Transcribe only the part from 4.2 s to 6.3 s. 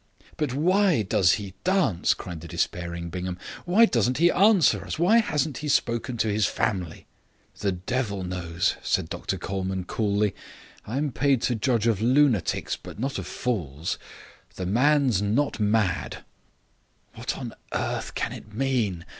answer us? Why hasn't he spoken to